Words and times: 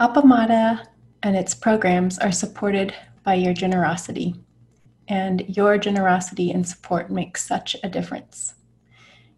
Appamada 0.00 0.86
and 1.22 1.36
its 1.36 1.54
programs 1.54 2.18
are 2.18 2.32
supported 2.32 2.94
by 3.24 3.34
your 3.34 3.52
generosity, 3.52 4.34
and 5.06 5.44
your 5.56 5.76
generosity 5.78 6.50
and 6.50 6.66
support 6.66 7.10
makes 7.10 7.46
such 7.46 7.76
a 7.84 7.88
difference. 7.88 8.54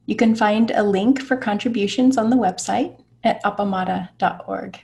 You 0.06 0.16
can 0.16 0.34
find 0.34 0.70
a 0.70 0.82
link 0.82 1.20
for 1.20 1.36
contributions 1.36 2.16
on 2.16 2.30
the 2.30 2.36
website 2.36 3.02
at 3.24 3.42
appamada.org. 3.42 4.78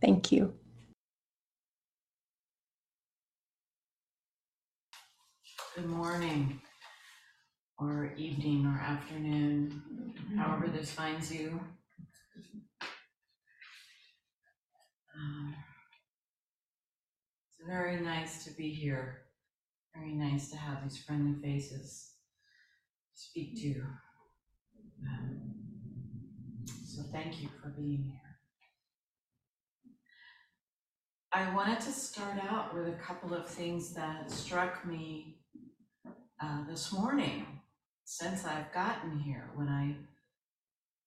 Thank 0.00 0.32
you. 0.32 0.54
Good 5.76 5.86
morning, 5.86 6.60
or 7.78 8.12
evening, 8.16 8.66
or 8.66 8.80
afternoon, 8.80 9.82
however 10.36 10.68
this 10.68 10.90
finds 10.90 11.32
you. 11.32 11.60
It's 17.48 17.68
very 17.68 18.00
nice 18.00 18.44
to 18.44 18.50
be 18.52 18.70
here. 18.70 19.22
Very 19.94 20.12
nice 20.14 20.50
to 20.50 20.56
have 20.56 20.82
these 20.82 20.98
friendly 20.98 21.40
faces 21.42 22.12
to 23.14 23.20
speak 23.20 23.60
to. 23.62 23.82
Um, 25.06 25.40
So 26.84 27.02
thank 27.12 27.40
you 27.40 27.48
for 27.62 27.68
being 27.68 28.10
here. 28.10 28.30
I 31.32 31.54
wanted 31.54 31.80
to 31.80 31.92
start 31.92 32.38
out 32.50 32.74
with 32.74 32.88
a 32.88 32.98
couple 32.98 33.32
of 33.32 33.46
things 33.46 33.94
that 33.94 34.30
struck 34.30 34.84
me 34.84 35.38
uh, 36.42 36.66
this 36.68 36.92
morning 36.92 37.46
since 38.04 38.44
I've 38.44 38.72
gotten 38.72 39.20
here 39.20 39.50
when 39.54 39.68
I 39.68 39.96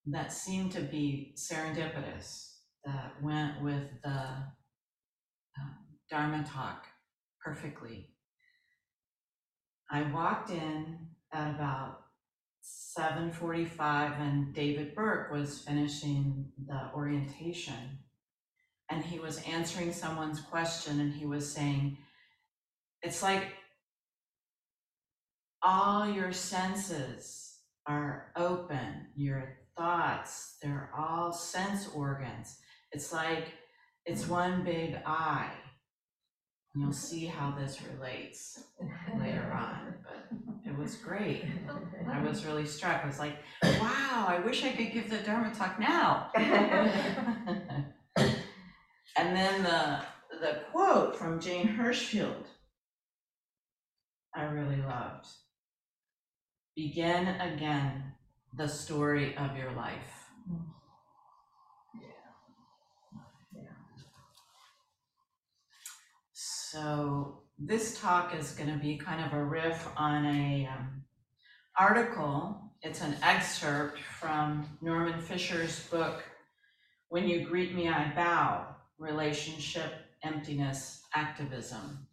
that 0.05 0.31
seemed 0.31 0.71
to 0.71 0.81
be 0.81 1.35
serendipitous 1.37 2.52
that 2.85 3.13
went 3.21 3.61
with 3.61 3.87
the 4.03 4.09
um, 4.09 5.75
Dharma 6.09 6.43
talk 6.43 6.85
perfectly. 7.43 8.09
I 9.89 10.03
walked 10.11 10.49
in 10.49 11.07
at 11.31 11.55
about 11.55 11.99
7:45 12.97 14.19
and 14.19 14.53
David 14.53 14.95
Burke 14.95 15.31
was 15.31 15.59
finishing 15.59 16.51
the 16.67 16.91
orientation 16.95 17.99
and 18.89 19.03
he 19.03 19.19
was 19.19 19.43
answering 19.43 19.91
someone's 19.91 20.39
question 20.39 20.99
and 20.99 21.13
he 21.13 21.25
was 21.25 21.51
saying 21.51 21.97
it's 23.01 23.21
like 23.21 23.47
all 25.61 26.07
your 26.07 26.31
senses 26.31 27.59
are 27.85 28.31
open, 28.35 29.07
your 29.15 29.57
thoughts, 29.77 30.57
they're 30.61 30.89
all 30.97 31.33
sense 31.33 31.89
organs. 31.93 32.59
It's 32.93 33.11
like 33.11 33.47
it's 34.05 34.27
one 34.27 34.63
big 34.63 34.97
eye. 35.05 35.51
You'll 36.75 36.85
mm-hmm. 36.85 36.93
see 36.93 37.25
how 37.25 37.55
this 37.57 37.79
relates 37.93 38.63
later 39.19 39.51
on, 39.53 39.95
but 40.03 40.27
it 40.65 40.77
was 40.77 40.95
great. 40.95 41.43
I 42.11 42.21
was 42.23 42.45
really 42.45 42.65
struck. 42.65 43.03
I 43.03 43.07
was 43.07 43.19
like, 43.19 43.35
wow, 43.63 44.25
I 44.27 44.39
wish 44.43 44.63
I 44.63 44.71
could 44.71 44.91
give 44.91 45.09
the 45.09 45.17
Dharma 45.17 45.53
talk 45.53 45.79
now. 45.79 46.31
and 46.35 46.75
then 49.15 49.63
the 49.63 49.99
the 50.41 50.61
quote 50.71 51.15
from 51.15 51.39
Jane 51.39 51.67
Hirshfield 51.67 52.47
I 54.35 54.43
really 54.45 54.81
loved. 54.81 55.27
Begin 56.75 57.27
again 57.27 58.13
the 58.57 58.67
story 58.67 59.37
of 59.37 59.55
your 59.55 59.71
life. 59.73 60.25
Mm. 60.51 60.65
So 66.73 67.43
this 67.59 68.01
talk 68.01 68.33
is 68.35 68.53
going 68.53 68.71
to 68.71 68.79
be 68.79 68.97
kind 68.97 69.23
of 69.23 69.31
a 69.31 69.43
riff 69.43 69.87
on 69.95 70.25
a 70.25 70.67
um, 70.75 71.03
article. 71.77 72.59
It's 72.81 72.99
an 73.01 73.15
excerpt 73.21 73.99
from 74.19 74.65
Norman 74.81 75.21
Fischer's 75.21 75.81
book, 75.91 76.23
When 77.09 77.27
You 77.27 77.45
Greet 77.45 77.75
Me, 77.75 77.89
I 77.89 78.11
Bow, 78.15 78.65
Relationship, 78.97 79.93
Emptiness, 80.23 81.03
Activism, 81.13 82.07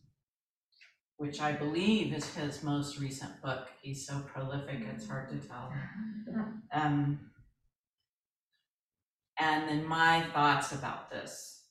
which 1.17 1.41
I 1.41 1.53
believe 1.53 2.13
is 2.13 2.29
his 2.35 2.63
most 2.63 3.01
recent 3.01 3.41
book. 3.41 3.69
He's 3.81 4.07
so 4.07 4.21
prolific, 4.27 4.83
it's 4.95 5.09
hard 5.09 5.31
to 5.31 5.49
tell. 5.49 5.73
Um, 6.73 7.19
and 9.41 9.69
then 9.69 9.87
my 9.87 10.23
thoughts 10.35 10.71
about 10.71 11.11
this, 11.11 11.63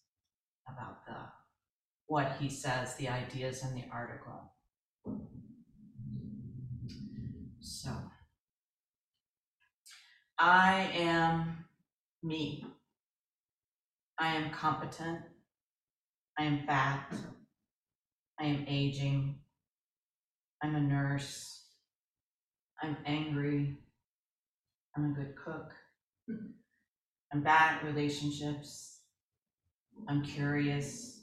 about 0.68 1.06
the 1.06 1.39
what 2.10 2.38
he 2.40 2.50
says, 2.50 2.96
the 2.96 3.08
ideas 3.08 3.64
in 3.64 3.76
the 3.76 3.86
article. 3.94 4.52
So, 7.60 7.92
I 10.40 10.90
am 10.96 11.66
me. 12.24 12.66
I 14.18 14.36
am 14.36 14.50
competent. 14.50 15.20
I 16.38 16.46
am 16.46 16.66
fat. 16.66 17.14
I 18.40 18.46
am 18.46 18.66
aging. 18.68 19.36
I'm 20.64 20.76
a 20.76 20.82
nurse. 20.82 21.62
I'm 22.82 22.98
angry. 23.06 23.78
I'm 24.98 25.12
a 25.12 25.14
good 25.14 25.36
cook. 25.36 25.74
I'm 27.32 27.44
bad 27.44 27.78
at 27.78 27.86
relationships. 27.86 29.02
I'm 30.08 30.24
curious. 30.24 31.20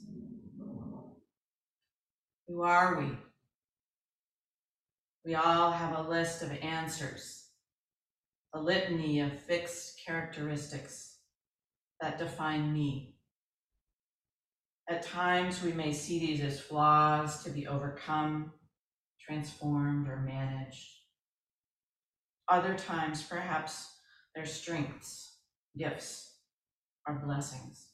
Who 2.47 2.61
are 2.61 2.97
we? 2.97 3.11
We 5.25 5.35
all 5.35 5.71
have 5.71 5.97
a 5.97 6.09
list 6.09 6.41
of 6.41 6.57
answers, 6.61 7.43
a 8.53 8.61
litany 8.61 9.19
of 9.19 9.37
fixed 9.37 9.99
characteristics 10.05 11.17
that 11.99 12.17
define 12.17 12.71
me. 12.71 13.15
At 14.89 15.03
times, 15.03 15.61
we 15.61 15.73
may 15.73 15.91
see 15.91 16.19
these 16.19 16.39
as 16.39 16.61
flaws 16.61 17.43
to 17.43 17.49
be 17.49 17.67
overcome, 17.67 18.53
transformed, 19.19 20.07
or 20.07 20.21
managed. 20.21 20.87
Other 22.47 22.75
times, 22.75 23.23
perhaps 23.23 23.93
they're 24.33 24.45
strengths, 24.45 25.39
gifts, 25.77 26.37
or 27.05 27.21
blessings 27.25 27.87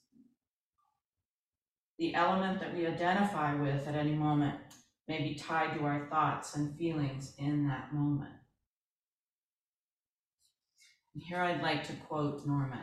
the 1.99 2.15
element 2.15 2.59
that 2.59 2.73
we 2.75 2.87
identify 2.87 3.53
with 3.53 3.87
at 3.87 3.95
any 3.95 4.13
moment 4.13 4.55
may 5.07 5.19
be 5.21 5.35
tied 5.35 5.77
to 5.77 5.85
our 5.85 6.07
thoughts 6.09 6.55
and 6.55 6.77
feelings 6.77 7.33
in 7.37 7.67
that 7.67 7.93
moment. 7.93 8.33
And 11.13 11.23
here 11.23 11.39
I'd 11.39 11.61
like 11.61 11.83
to 11.87 11.93
quote 11.93 12.45
Norman. 12.47 12.79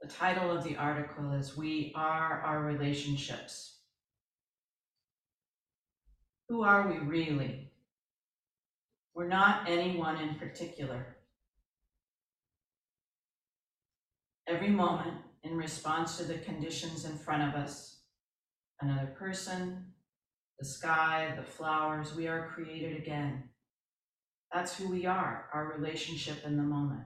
The 0.00 0.08
title 0.08 0.56
of 0.56 0.62
the 0.62 0.76
article 0.76 1.32
is 1.32 1.56
We 1.56 1.92
Are 1.96 2.40
Our 2.42 2.62
Relationships. 2.62 3.78
Who 6.48 6.62
are 6.62 6.86
we 6.86 6.98
really? 6.98 7.72
We're 9.14 9.26
not 9.26 9.68
anyone 9.68 10.18
in 10.20 10.36
particular. 10.36 11.16
Every 14.46 14.68
moment 14.68 15.16
in 15.46 15.56
response 15.56 16.16
to 16.16 16.24
the 16.24 16.38
conditions 16.38 17.04
in 17.04 17.16
front 17.16 17.42
of 17.42 17.60
us. 17.60 18.00
Another 18.80 19.14
person, 19.18 19.86
the 20.58 20.64
sky, 20.64 21.34
the 21.36 21.44
flowers, 21.44 22.14
we 22.14 22.26
are 22.26 22.50
created 22.54 22.96
again. 22.96 23.44
That's 24.52 24.76
who 24.76 24.88
we 24.88 25.06
are, 25.06 25.48
our 25.52 25.74
relationship 25.76 26.44
in 26.44 26.56
the 26.56 26.62
moment. 26.62 27.04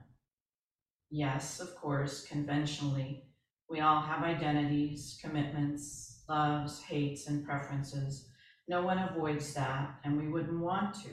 Yes, 1.09 1.59
of 1.59 1.75
course, 1.75 2.25
conventionally, 2.25 3.23
we 3.69 3.79
all 3.79 4.01
have 4.01 4.23
identities, 4.23 5.17
commitments, 5.21 6.23
loves, 6.27 6.81
hates, 6.81 7.27
and 7.27 7.45
preferences. 7.45 8.29
No 8.67 8.81
one 8.83 8.99
avoids 8.99 9.53
that, 9.53 9.99
and 10.03 10.17
we 10.17 10.29
wouldn't 10.29 10.59
want 10.59 10.95
to. 10.95 11.09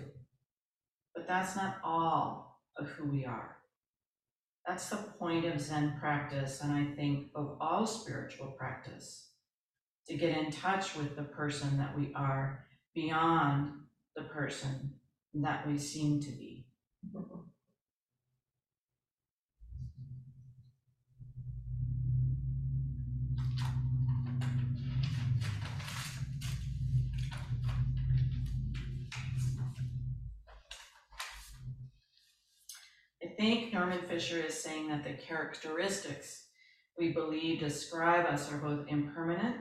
But 1.15 1.27
that's 1.27 1.57
not 1.57 1.79
all 1.85 2.61
of 2.77 2.89
who 2.89 3.09
we 3.09 3.25
are. 3.25 3.58
That's 4.69 4.91
the 4.91 4.97
point 5.19 5.47
of 5.47 5.59
Zen 5.59 5.97
practice, 5.99 6.61
and 6.61 6.71
I 6.71 6.95
think 6.95 7.29
of 7.35 7.57
all 7.59 7.87
spiritual 7.87 8.49
practice 8.49 9.31
to 10.07 10.15
get 10.15 10.37
in 10.37 10.51
touch 10.51 10.95
with 10.95 11.17
the 11.17 11.23
person 11.23 11.79
that 11.79 11.97
we 11.97 12.13
are 12.15 12.67
beyond 12.95 13.71
the 14.15 14.25
person 14.25 14.93
that 15.33 15.67
we 15.67 15.79
seem 15.79 16.21
to 16.21 16.31
be. 16.33 16.67
I 33.23 33.28
think 33.39 33.73
Norman 33.73 34.01
Fischer 34.09 34.41
is 34.41 34.61
saying 34.61 34.89
that 34.89 35.05
the 35.05 35.13
characteristics 35.13 36.47
we 36.99 37.13
believe 37.13 37.61
describe 37.61 38.27
us 38.27 38.53
are 38.53 38.59
both 38.59 38.89
impermanent, 38.89 39.57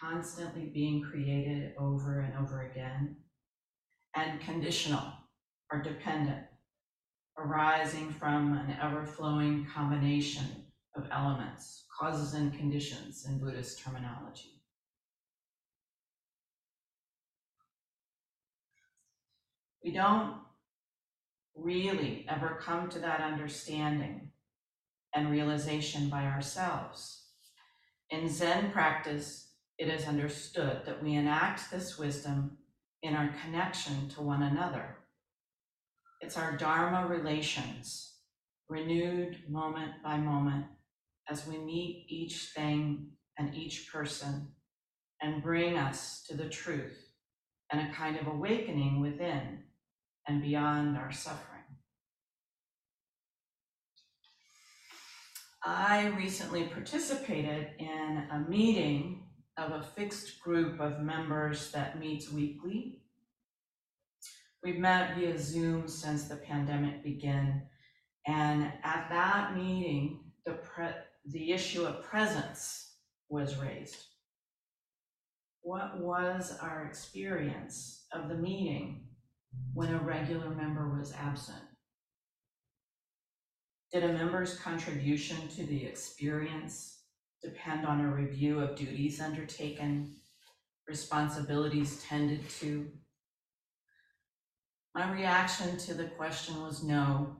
constantly 0.00 0.70
being 0.72 1.02
created 1.02 1.72
over 1.76 2.20
and 2.20 2.34
over 2.38 2.70
again, 2.70 3.16
and 4.14 4.40
conditional 4.40 5.12
or 5.72 5.82
dependent, 5.82 6.44
arising 7.36 8.10
from 8.10 8.52
an 8.52 8.76
ever 8.80 9.04
flowing 9.04 9.66
combination 9.74 10.46
of 10.96 11.08
elements, 11.10 11.84
causes 11.98 12.34
and 12.34 12.56
conditions 12.56 13.26
in 13.28 13.40
Buddhist 13.40 13.82
terminology. 13.82 14.62
We 19.84 19.92
don't 19.92 20.47
really 21.58 22.26
ever 22.28 22.58
come 22.60 22.88
to 22.90 22.98
that 23.00 23.20
understanding 23.20 24.30
and 25.14 25.30
realization 25.30 26.08
by 26.08 26.24
ourselves. 26.24 27.24
In 28.10 28.28
Zen 28.28 28.70
practice, 28.70 29.48
it 29.78 29.88
is 29.88 30.06
understood 30.06 30.82
that 30.86 31.02
we 31.02 31.14
enact 31.14 31.70
this 31.70 31.98
wisdom 31.98 32.58
in 33.02 33.14
our 33.14 33.34
connection 33.42 34.08
to 34.10 34.22
one 34.22 34.42
another. 34.42 34.96
It's 36.20 36.36
our 36.36 36.56
Dharma 36.56 37.06
relations, 37.06 38.14
renewed 38.68 39.38
moment 39.48 39.92
by 40.02 40.16
moment, 40.16 40.66
as 41.28 41.46
we 41.46 41.58
meet 41.58 42.06
each 42.08 42.50
thing 42.54 43.10
and 43.38 43.54
each 43.54 43.92
person 43.92 44.48
and 45.20 45.42
bring 45.42 45.76
us 45.76 46.24
to 46.28 46.36
the 46.36 46.48
truth 46.48 47.08
and 47.70 47.80
a 47.80 47.92
kind 47.92 48.16
of 48.16 48.26
awakening 48.26 49.00
within 49.00 49.60
and 50.28 50.42
beyond 50.42 50.96
our 50.96 51.10
suffering. 51.10 51.58
I 55.64 56.08
recently 56.08 56.64
participated 56.64 57.70
in 57.78 58.24
a 58.30 58.44
meeting 58.48 59.24
of 59.56 59.72
a 59.72 59.82
fixed 59.82 60.40
group 60.40 60.80
of 60.80 61.00
members 61.00 61.72
that 61.72 61.98
meets 61.98 62.30
weekly. 62.30 63.02
We've 64.62 64.78
met 64.78 65.16
via 65.16 65.38
Zoom 65.38 65.88
since 65.88 66.24
the 66.24 66.36
pandemic 66.36 67.02
began. 67.02 67.62
And 68.26 68.72
at 68.84 69.08
that 69.10 69.56
meeting, 69.56 70.20
the, 70.44 70.52
pre- 70.52 71.02
the 71.26 71.52
issue 71.52 71.84
of 71.84 72.02
presence 72.02 72.94
was 73.28 73.56
raised. 73.56 74.04
What 75.62 76.00
was 76.00 76.56
our 76.62 76.86
experience 76.86 78.06
of 78.12 78.28
the 78.28 78.36
meeting 78.36 79.07
when 79.72 79.94
a 79.94 79.98
regular 79.98 80.50
member 80.50 80.88
was 80.98 81.12
absent? 81.12 81.62
Did 83.92 84.04
a 84.04 84.12
member's 84.12 84.58
contribution 84.58 85.48
to 85.48 85.64
the 85.64 85.84
experience 85.84 86.98
depend 87.42 87.86
on 87.86 88.00
a 88.00 88.14
review 88.14 88.60
of 88.60 88.76
duties 88.76 89.20
undertaken, 89.20 90.16
responsibilities 90.86 92.02
tended 92.02 92.48
to? 92.60 92.86
My 94.94 95.10
reaction 95.12 95.76
to 95.78 95.94
the 95.94 96.08
question 96.08 96.60
was 96.60 96.82
no. 96.82 97.36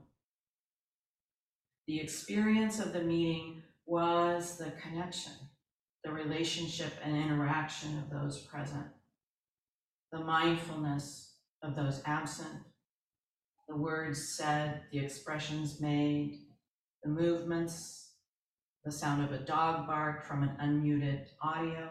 The 1.87 1.99
experience 1.99 2.79
of 2.79 2.93
the 2.93 3.01
meeting 3.03 3.63
was 3.85 4.57
the 4.57 4.71
connection, 4.81 5.33
the 6.03 6.11
relationship 6.11 6.93
and 7.03 7.15
interaction 7.15 7.97
of 7.97 8.09
those 8.09 8.37
present, 8.39 8.85
the 10.11 10.19
mindfulness 10.19 11.28
of 11.61 11.75
those 11.75 12.01
absent, 12.05 12.63
the 13.67 13.75
words 13.75 14.35
said, 14.35 14.81
the 14.91 14.99
expressions 14.99 15.79
made, 15.79 16.39
the 17.03 17.09
movements, 17.09 18.13
the 18.83 18.91
sound 18.91 19.23
of 19.23 19.31
a 19.31 19.43
dog 19.43 19.85
bark 19.85 20.25
from 20.25 20.43
an 20.43 20.57
unmuted 20.61 21.25
audio, 21.41 21.89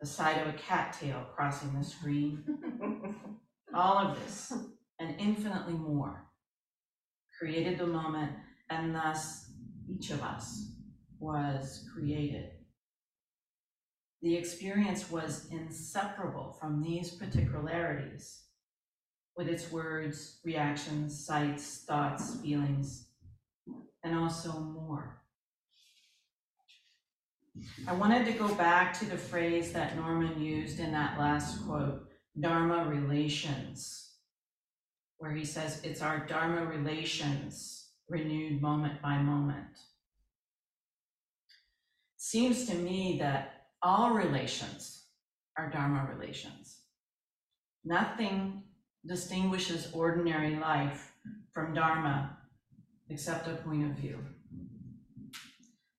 the 0.00 0.06
sight 0.06 0.40
of 0.42 0.54
a 0.54 0.58
cat 0.58 0.96
tail 1.00 1.26
crossing 1.34 1.72
the 1.78 1.84
screen. 1.84 2.44
All 3.74 3.98
of 3.98 4.18
this 4.20 4.52
and 4.98 5.20
infinitely 5.20 5.74
more 5.74 6.24
created 7.38 7.78
the 7.78 7.86
moment, 7.86 8.32
and 8.70 8.94
thus 8.94 9.50
each 9.88 10.10
of 10.10 10.22
us 10.22 10.72
was 11.20 11.84
created. 11.94 12.50
The 14.20 14.34
experience 14.34 15.10
was 15.10 15.46
inseparable 15.52 16.56
from 16.60 16.82
these 16.82 17.12
particularities 17.12 18.47
with 19.38 19.48
its 19.48 19.70
words, 19.70 20.40
reactions, 20.44 21.24
sights, 21.24 21.84
thoughts, 21.86 22.40
feelings, 22.40 23.06
and 24.02 24.18
also 24.18 24.50
more. 24.58 25.22
I 27.86 27.92
wanted 27.92 28.26
to 28.26 28.32
go 28.32 28.52
back 28.56 28.98
to 28.98 29.04
the 29.04 29.16
phrase 29.16 29.72
that 29.72 29.96
Norman 29.96 30.42
used 30.42 30.80
in 30.80 30.90
that 30.90 31.20
last 31.20 31.64
quote 31.64 32.08
Dharma 32.38 32.88
relations, 32.88 34.16
where 35.18 35.32
he 35.32 35.44
says 35.44 35.80
it's 35.84 36.02
our 36.02 36.26
Dharma 36.26 36.66
relations 36.66 37.90
renewed 38.08 38.60
moment 38.60 39.00
by 39.00 39.18
moment. 39.18 39.78
Seems 42.16 42.66
to 42.66 42.74
me 42.74 43.18
that 43.20 43.66
all 43.82 44.10
relations 44.10 45.04
are 45.56 45.70
Dharma 45.70 46.08
relations. 46.12 46.80
Nothing 47.84 48.64
distinguishes 49.08 49.90
ordinary 49.92 50.56
life 50.56 51.12
from 51.52 51.74
Dharma 51.74 52.36
except 53.08 53.48
a 53.48 53.54
point 53.54 53.90
of 53.90 53.96
view. 53.96 54.18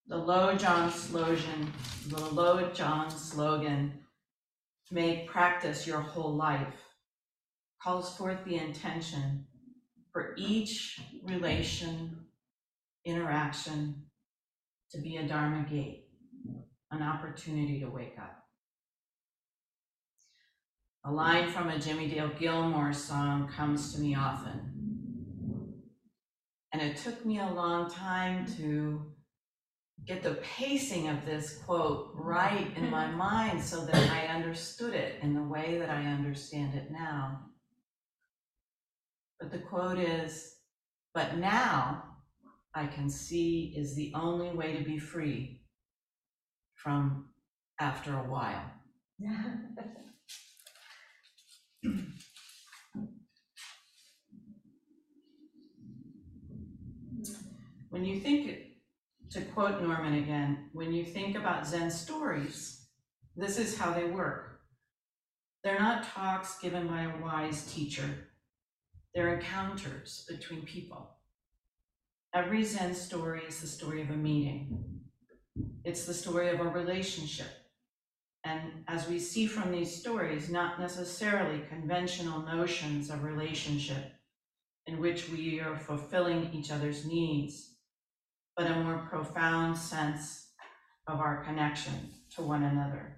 The 0.08 0.16
Lojong 0.16 0.92
slogan, 0.92 1.72
the 2.08 2.18
Lojong 2.18 3.12
slogan, 3.12 4.00
make 4.92 5.28
practice 5.28 5.86
your 5.86 6.02
whole 6.02 6.36
life, 6.36 6.82
calls 7.82 8.16
forth 8.16 8.44
the 8.46 8.56
intention 8.56 9.46
for 10.12 10.36
each 10.38 11.00
relation, 11.24 12.26
interaction 13.06 14.04
to 14.92 15.02
be 15.02 15.18
a 15.18 15.28
Dharma 15.28 15.68
gate, 15.70 16.06
an 16.92 17.02
opportunity 17.02 17.80
to 17.80 17.88
wake 17.88 18.16
up. 18.20 18.49
A 21.10 21.12
line 21.12 21.50
from 21.50 21.70
a 21.70 21.80
Jimmie 21.80 22.08
Dale 22.08 22.30
Gilmore 22.38 22.94
song 22.94 23.48
comes 23.48 23.96
to 23.96 24.00
me 24.00 24.14
often. 24.14 25.82
And 26.72 26.84
it 26.84 26.98
took 26.98 27.26
me 27.26 27.40
a 27.40 27.50
long 27.50 27.90
time 27.90 28.46
to 28.58 29.12
get 30.06 30.22
the 30.22 30.36
pacing 30.36 31.08
of 31.08 31.26
this 31.26 31.58
quote 31.66 32.12
right 32.14 32.72
in 32.78 32.92
my 32.92 33.08
hmm. 33.08 33.18
mind 33.18 33.64
so 33.64 33.88
that 33.88 34.12
I 34.12 34.28
understood 34.28 34.94
it 34.94 35.16
in 35.24 35.34
the 35.34 35.42
way 35.42 35.80
that 35.80 35.90
I 35.90 36.04
understand 36.04 36.76
it 36.76 36.92
now. 36.92 37.42
But 39.40 39.52
the 39.52 39.58
quote 39.58 39.98
is, 39.98 40.58
but 41.16 41.38
now 41.38 42.04
I 42.76 42.86
can 42.86 43.10
see 43.10 43.74
is 43.76 43.96
the 43.96 44.12
only 44.14 44.52
way 44.52 44.78
to 44.78 44.84
be 44.84 45.00
free 45.00 45.64
from 46.76 47.30
after 47.80 48.14
a 48.14 48.30
while. 48.30 48.72
when 57.90 58.06
you 58.06 58.20
think, 58.20 58.58
to 59.32 59.42
quote 59.42 59.82
Norman 59.82 60.16
again, 60.16 60.70
when 60.74 60.92
you 60.92 61.06
think 61.06 61.36
about 61.36 61.68
Zen 61.68 61.92
stories, 61.92 62.88
this 63.36 63.58
is 63.58 63.78
how 63.78 63.94
they 63.94 64.06
work. 64.06 64.62
They're 65.64 65.80
not 65.80 66.04
talks 66.04 66.60
given 66.60 66.88
by 66.88 67.04
a 67.04 67.22
wise 67.22 67.72
teacher, 67.74 68.30
they're 69.14 69.36
encounters 69.36 70.26
between 70.30 70.64
people. 70.64 71.18
Every 72.34 72.64
Zen 72.64 72.94
story 72.94 73.42
is 73.48 73.60
the 73.60 73.68
story 73.68 74.02
of 74.02 74.10
a 74.10 74.16
meeting, 74.16 75.02
it's 75.84 76.06
the 76.06 76.14
story 76.14 76.50
of 76.50 76.60
a 76.60 76.64
relationship. 76.64 77.59
And 78.46 78.86
as 78.88 79.08
we 79.10 79.20
see 79.20 79.48
from 79.48 79.72
these 79.72 79.94
stories, 79.94 80.50
not 80.50 80.80
necessarily 80.80 81.62
conventional 81.70 82.42
notions 82.42 83.10
of 83.10 83.24
relationship 83.24 84.14
in 84.88 85.00
which 85.00 85.30
we 85.30 85.60
are 85.60 85.78
fulfilling 85.78 86.50
each 86.54 86.72
other's 86.72 87.06
needs, 87.06 87.76
but 88.56 88.66
a 88.66 88.84
more 88.84 89.08
profound 89.10 89.78
sense 89.78 90.48
of 91.08 91.20
our 91.20 91.44
connection 91.44 92.12
to 92.36 92.42
one 92.42 92.64
another. 92.64 93.18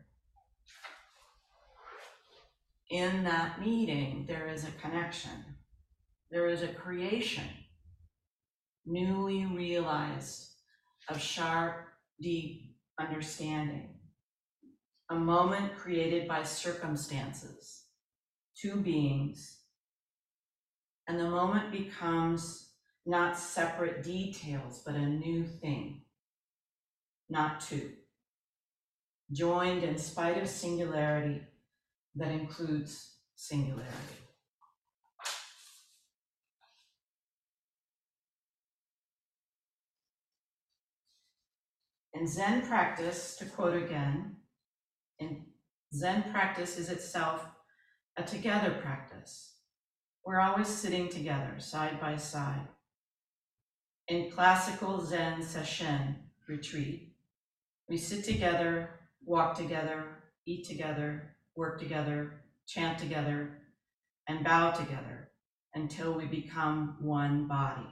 In 2.89 3.23
that 3.23 3.61
meeting, 3.61 4.25
there 4.27 4.49
is 4.49 4.65
a 4.65 4.71
connection, 4.81 5.31
there 6.29 6.47
is 6.47 6.61
a 6.61 6.67
creation, 6.67 7.47
newly 8.85 9.45
realized, 9.45 10.47
of 11.07 11.21
sharp, 11.21 11.87
deep 12.19 12.75
understanding 12.99 14.00
a 15.12 15.15
moment 15.15 15.75
created 15.75 16.25
by 16.25 16.41
circumstances, 16.41 17.84
two 18.56 18.77
beings, 18.77 19.60
and 21.06 21.20
the 21.20 21.30
moment 21.30 21.70
becomes 21.70 22.70
not 23.06 23.38
separate 23.38 24.03
details, 24.03 24.82
but 24.86 24.96
a 24.96 25.06
new 25.06 25.46
thing, 25.46 26.03
not 27.30 27.60
two. 27.60 27.91
Joined 29.34 29.84
in 29.84 29.98
spite 29.98 30.41
of 30.41 30.48
singularity 30.48 31.41
that 32.15 32.32
includes 32.32 33.18
singularity. 33.36 33.91
In 42.13 42.25
Zen 42.27 42.62
practice, 42.62 43.36
to 43.38 43.46
quote 43.46 43.75
again, 43.75 44.38
in 45.21 45.45
Zen 45.93 46.23
practice 46.31 46.77
is 46.77 46.89
itself 46.89 47.45
a 48.17 48.23
together 48.23 48.71
practice. 48.81 49.53
We're 50.25 50.39
always 50.39 50.67
sitting 50.67 51.09
together, 51.09 51.55
side 51.59 52.01
by 52.01 52.17
side. 52.17 52.67
In 54.07 54.31
classical 54.31 55.05
Zen 55.05 55.41
sesshin 55.41 56.15
retreat, 56.47 57.15
we 57.87 57.97
sit 57.97 58.23
together, 58.25 58.89
walk 59.23 59.55
together, 59.55 60.05
eat 60.45 60.67
together, 60.67 61.35
work 61.55 61.79
together, 61.79 62.41
chant 62.67 62.97
together, 62.97 63.57
and 64.27 64.43
bow 64.43 64.71
together 64.71 65.29
until 65.75 66.13
we 66.13 66.25
become 66.25 66.97
one 66.99 67.47
body. 67.47 67.87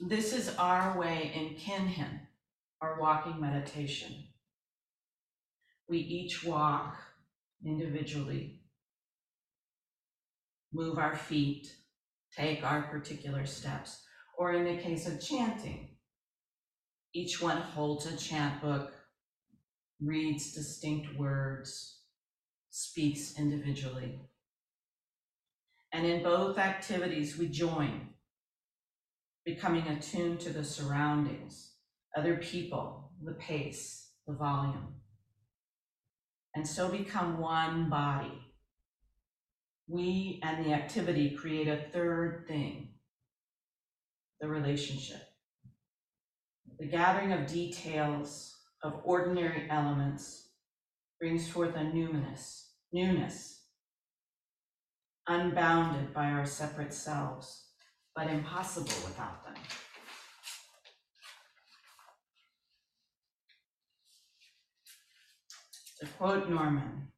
This 0.00 0.32
is 0.32 0.54
our 0.56 0.98
way 0.98 1.32
in 1.34 1.56
Kinhin, 1.56 2.20
our 2.80 3.00
walking 3.00 3.40
meditation. 3.40 4.24
We 5.90 5.98
each 5.98 6.44
walk 6.44 6.96
individually, 7.66 8.60
move 10.72 10.98
our 10.98 11.16
feet, 11.16 11.66
take 12.32 12.62
our 12.62 12.82
particular 12.82 13.44
steps, 13.44 14.00
or 14.38 14.52
in 14.52 14.64
the 14.64 14.80
case 14.80 15.08
of 15.08 15.20
chanting, 15.20 15.88
each 17.12 17.42
one 17.42 17.60
holds 17.60 18.06
a 18.06 18.16
chant 18.16 18.62
book, 18.62 18.92
reads 20.00 20.52
distinct 20.52 21.18
words, 21.18 22.02
speaks 22.70 23.36
individually. 23.36 24.20
And 25.92 26.06
in 26.06 26.22
both 26.22 26.56
activities, 26.56 27.36
we 27.36 27.48
join 27.48 28.10
becoming 29.44 29.88
attuned 29.88 30.38
to 30.38 30.50
the 30.50 30.62
surroundings, 30.62 31.72
other 32.16 32.36
people, 32.36 33.10
the 33.24 33.32
pace, 33.32 34.12
the 34.28 34.34
volume, 34.34 34.99
and 36.54 36.66
so 36.66 36.88
become 36.88 37.38
one 37.38 37.88
body. 37.88 38.46
We 39.88 40.40
and 40.42 40.64
the 40.64 40.72
activity 40.72 41.30
create 41.30 41.68
a 41.68 41.84
third 41.92 42.44
thing 42.46 42.88
the 44.40 44.48
relationship. 44.48 45.20
The 46.78 46.86
gathering 46.86 47.32
of 47.32 47.46
details 47.46 48.56
of 48.82 49.00
ordinary 49.04 49.68
elements 49.68 50.48
brings 51.18 51.46
forth 51.46 51.76
a 51.76 51.80
numinous, 51.80 52.68
newness, 52.92 53.64
unbounded 55.28 56.14
by 56.14 56.30
our 56.30 56.46
separate 56.46 56.94
selves 56.94 57.66
but 58.16 58.28
impossible 58.28 58.92
without 59.04 59.44
them. 59.44 59.54
To 66.00 66.06
quote 66.06 66.48
Norman, 66.48 67.08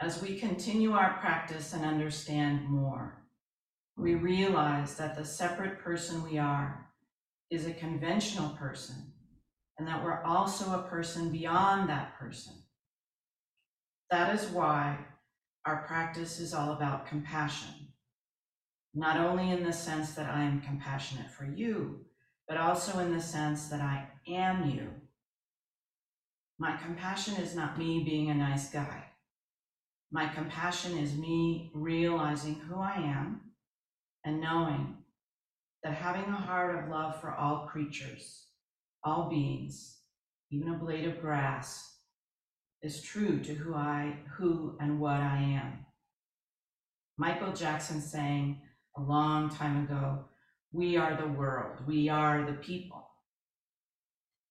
as 0.00 0.22
we 0.22 0.38
continue 0.38 0.92
our 0.92 1.18
practice 1.20 1.72
and 1.72 1.84
understand 1.84 2.68
more, 2.68 3.22
we 3.96 4.14
realize 4.14 4.96
that 4.96 5.16
the 5.16 5.24
separate 5.24 5.80
person 5.80 6.22
we 6.22 6.38
are 6.38 6.86
is 7.50 7.66
a 7.66 7.72
conventional 7.72 8.50
person 8.50 9.12
and 9.78 9.88
that 9.88 10.02
we're 10.04 10.22
also 10.22 10.72
a 10.72 10.88
person 10.88 11.30
beyond 11.30 11.88
that 11.88 12.18
person. 12.18 12.54
That 14.10 14.34
is 14.34 14.48
why 14.48 14.98
our 15.64 15.84
practice 15.86 16.38
is 16.38 16.52
all 16.52 16.72
about 16.72 17.06
compassion 17.06 17.90
not 18.94 19.18
only 19.18 19.50
in 19.50 19.62
the 19.62 19.72
sense 19.72 20.12
that 20.12 20.28
I 20.28 20.42
am 20.42 20.60
compassionate 20.60 21.30
for 21.30 21.44
you, 21.44 22.00
but 22.48 22.56
also 22.56 22.98
in 22.98 23.14
the 23.14 23.20
sense 23.22 23.68
that 23.68 23.80
I 23.80 24.08
am 24.28 24.68
you. 24.68 24.88
My 26.60 26.76
compassion 26.76 27.36
is 27.36 27.56
not 27.56 27.78
me 27.78 28.04
being 28.04 28.28
a 28.28 28.34
nice 28.34 28.68
guy. 28.68 29.04
My 30.12 30.28
compassion 30.28 30.98
is 30.98 31.16
me 31.16 31.70
realizing 31.72 32.56
who 32.56 32.78
I 32.78 32.96
am 32.96 33.40
and 34.26 34.42
knowing 34.42 34.98
that 35.82 35.94
having 35.94 36.30
a 36.30 36.36
heart 36.36 36.76
of 36.78 36.90
love 36.90 37.18
for 37.18 37.34
all 37.34 37.66
creatures, 37.66 38.48
all 39.02 39.30
beings, 39.30 40.00
even 40.50 40.74
a 40.74 40.76
blade 40.76 41.06
of 41.06 41.22
grass, 41.22 41.96
is 42.82 43.00
true 43.00 43.40
to 43.40 43.54
who 43.54 43.74
I, 43.74 44.18
who 44.36 44.76
and 44.82 45.00
what 45.00 45.16
I 45.16 45.38
am. 45.38 45.86
Michael 47.16 47.54
Jackson 47.54 48.02
saying, 48.02 48.60
a 48.98 49.00
long 49.00 49.48
time 49.48 49.84
ago. 49.84 50.26
We 50.72 50.98
are 50.98 51.16
the 51.16 51.32
world. 51.32 51.78
We 51.86 52.10
are 52.10 52.44
the 52.44 52.58
people. 52.58 53.08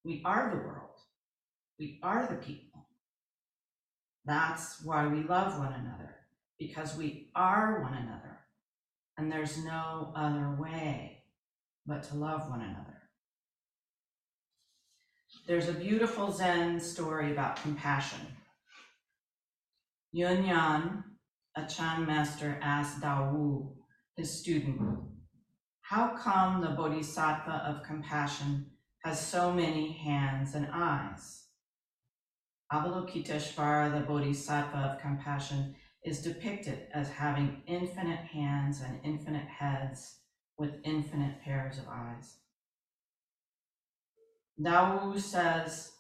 We 0.04 0.24
are 0.26 0.50
the 0.50 0.58
world. 0.58 0.89
We 1.80 2.00
are 2.04 2.28
the 2.28 2.36
people. 2.36 2.88
That's 4.26 4.84
why 4.84 5.08
we 5.08 5.24
love 5.24 5.58
one 5.58 5.74
another, 5.74 6.18
because 6.60 6.98
we 6.98 7.32
are 7.36 7.82
one 7.82 7.94
another. 7.94 8.40
And 9.18 9.32
there's 9.32 9.64
no 9.64 10.12
other 10.16 10.58
way 10.60 11.24
but 11.86 12.04
to 12.04 12.16
love 12.16 12.50
one 12.50 12.62
another. 12.62 13.02
There's 15.48 15.70
a 15.70 15.74
beautiful 15.74 16.32
Zen 16.32 16.80
story 16.80 17.32
about 17.32 17.62
compassion. 17.62 18.20
Yun 20.12 20.44
Yan, 20.44 21.04
a 21.56 21.66
Chan 21.66 22.06
master, 22.06 22.60
asked 22.62 23.02
Dao 23.02 23.32
Wu 23.34 23.76
his 24.18 24.30
student. 24.40 24.82
How 25.82 26.16
come 26.18 26.62
the 26.62 26.70
Bodhisattva 26.70 27.64
of 27.66 27.84
compassion 27.84 28.66
has 29.04 29.20
so 29.26 29.54
many 29.54 29.94
hands 29.94 30.56
and 30.56 30.68
eyes? 30.74 31.49
Avalokiteshvara, 32.72 33.92
the 33.94 34.06
Bodhisattva 34.06 34.78
of 34.78 35.02
compassion, 35.02 35.76
is 36.04 36.22
depicted 36.22 36.88
as 36.94 37.10
having 37.10 37.64
infinite 37.68 38.20
hands 38.20 38.82
and 38.82 39.00
infinite 39.04 39.48
heads 39.48 40.20
with 40.58 40.76
infinite 40.84 41.42
pairs 41.44 41.78
of 41.78 41.86
eyes. 41.90 42.38
Dao 44.62 45.20
says, 45.20 45.92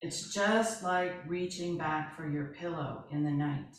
it's 0.00 0.32
just 0.32 0.82
like 0.82 1.12
reaching 1.26 1.76
back 1.76 2.16
for 2.16 2.28
your 2.28 2.54
pillow 2.58 3.04
in 3.10 3.24
the 3.24 3.30
night, 3.30 3.76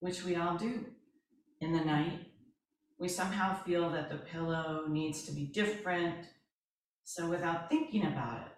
which 0.00 0.24
we 0.24 0.36
all 0.36 0.56
do 0.56 0.86
in 1.60 1.72
the 1.72 1.84
night. 1.84 2.26
We 2.98 3.08
somehow 3.08 3.62
feel 3.64 3.90
that 3.90 4.10
the 4.10 4.18
pillow 4.18 4.84
needs 4.88 5.22
to 5.24 5.32
be 5.32 5.46
different. 5.46 6.26
So 7.04 7.28
without 7.28 7.68
thinking 7.70 8.06
about 8.06 8.42
it, 8.46 8.52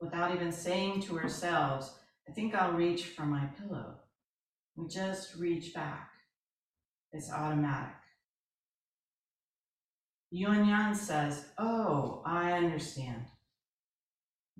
without 0.00 0.34
even 0.34 0.52
saying 0.52 1.02
to 1.02 1.18
ourselves, 1.18 1.94
I 2.28 2.32
think 2.32 2.54
I'll 2.54 2.72
reach 2.72 3.06
for 3.06 3.26
my 3.26 3.46
pillow, 3.58 3.96
we 4.76 4.88
just 4.88 5.36
reach 5.36 5.74
back. 5.74 6.10
It's 7.12 7.30
automatic. 7.30 7.94
Yun 10.30 10.68
Yan 10.68 10.94
says, 10.94 11.46
Oh, 11.58 12.22
I 12.24 12.52
understand. 12.52 13.24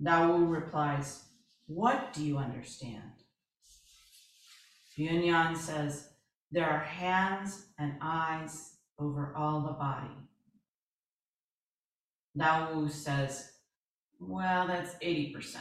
Dao 0.03 0.49
replies, 0.49 1.23
What 1.67 2.11
do 2.13 2.25
you 2.25 2.37
understand? 2.37 3.11
Yun 4.97 5.23
Yan 5.23 5.55
says, 5.55 6.09
there 6.51 6.69
are 6.69 6.83
hands 6.83 7.67
and 7.79 7.93
eyes 8.01 8.75
over 8.99 9.33
all 9.37 9.61
the 9.61 9.71
body. 9.71 10.13
Dao 12.37 12.91
says, 12.91 13.51
well, 14.21 14.67
that's 14.67 14.93
80%. 15.03 15.57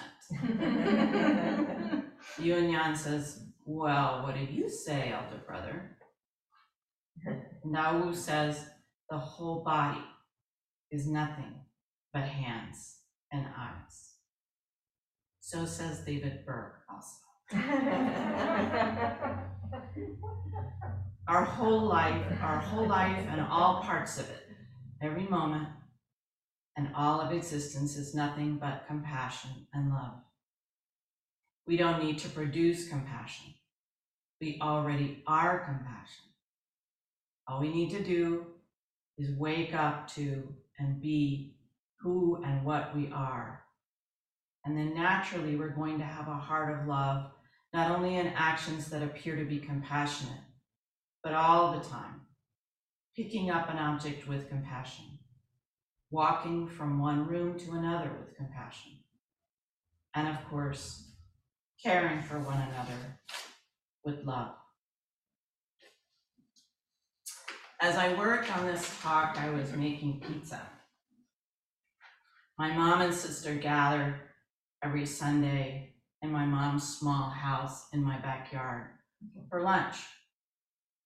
Yun 2.38 2.70
Yan 2.70 2.94
says, 2.94 3.46
well, 3.64 4.22
what 4.22 4.34
do 4.34 4.44
you 4.44 4.68
say, 4.68 5.12
elder 5.12 5.42
brother? 5.46 5.96
Dao 7.66 8.04
Wu 8.04 8.14
says, 8.14 8.66
the 9.08 9.16
whole 9.18 9.64
body 9.64 10.04
is 10.90 11.06
nothing 11.06 11.54
but 12.12 12.24
hands 12.24 12.98
and 13.32 13.46
eyes. 13.58 14.10
So 15.40 15.64
says 15.64 16.00
David 16.04 16.44
Burke 16.44 16.82
also. 16.90 17.16
our 21.26 21.44
whole 21.44 21.80
life, 21.80 22.26
our 22.42 22.58
whole 22.58 22.86
life 22.86 23.26
and 23.30 23.40
all 23.40 23.82
parts 23.82 24.18
of 24.18 24.28
it, 24.28 24.48
every 25.02 25.26
moment 25.28 25.68
and 26.80 26.88
all 26.94 27.20
of 27.20 27.30
existence 27.30 27.94
is 27.98 28.14
nothing 28.14 28.56
but 28.56 28.86
compassion 28.86 29.50
and 29.74 29.90
love. 29.90 30.14
We 31.66 31.76
don't 31.76 32.02
need 32.02 32.18
to 32.20 32.28
produce 32.30 32.88
compassion. 32.88 33.52
We 34.40 34.58
already 34.62 35.22
are 35.26 35.58
compassion. 35.58 36.24
All 37.46 37.60
we 37.60 37.70
need 37.70 37.90
to 37.90 38.02
do 38.02 38.46
is 39.18 39.36
wake 39.36 39.74
up 39.74 40.08
to 40.14 40.48
and 40.78 41.02
be 41.02 41.54
who 41.98 42.42
and 42.46 42.64
what 42.64 42.96
we 42.96 43.10
are. 43.12 43.62
And 44.64 44.74
then 44.74 44.94
naturally, 44.94 45.56
we're 45.56 45.68
going 45.68 45.98
to 45.98 46.04
have 46.04 46.28
a 46.28 46.34
heart 46.34 46.80
of 46.80 46.86
love, 46.86 47.30
not 47.74 47.90
only 47.90 48.16
in 48.16 48.28
actions 48.28 48.88
that 48.88 49.02
appear 49.02 49.36
to 49.36 49.44
be 49.44 49.58
compassionate, 49.58 50.40
but 51.22 51.34
all 51.34 51.72
the 51.72 51.86
time. 51.86 52.22
Picking 53.14 53.50
up 53.50 53.68
an 53.68 53.76
object 53.76 54.26
with 54.26 54.48
compassion, 54.48 55.09
walking 56.10 56.68
from 56.68 57.00
one 57.00 57.26
room 57.26 57.58
to 57.58 57.72
another 57.72 58.10
with 58.18 58.36
compassion, 58.36 58.92
and 60.14 60.28
of 60.28 60.36
course, 60.48 61.12
caring 61.82 62.22
for 62.22 62.38
one 62.40 62.58
another 62.58 63.20
with 64.04 64.24
love. 64.24 64.52
As 67.80 67.96
I 67.96 68.12
worked 68.14 68.54
on 68.56 68.66
this 68.66 68.98
talk, 69.00 69.38
I 69.38 69.50
was 69.50 69.72
making 69.72 70.20
pizza. 70.20 70.60
My 72.58 72.74
mom 72.74 73.00
and 73.00 73.14
sister 73.14 73.54
gathered 73.54 74.16
every 74.84 75.06
Sunday 75.06 75.94
in 76.20 76.30
my 76.30 76.44
mom's 76.44 76.98
small 76.98 77.30
house 77.30 77.86
in 77.92 78.02
my 78.02 78.18
backyard 78.18 78.88
for 79.48 79.62
lunch. 79.62 79.96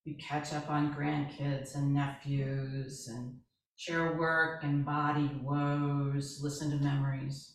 We 0.04 0.14
catch 0.14 0.52
up 0.52 0.68
on 0.68 0.94
grandkids 0.94 1.76
and 1.76 1.94
nephews 1.94 3.08
and 3.08 3.36
share 3.76 4.16
work 4.16 4.62
and 4.62 4.84
body 4.84 5.30
woes, 5.42 6.40
listen 6.42 6.70
to 6.70 6.76
memories. 6.84 7.54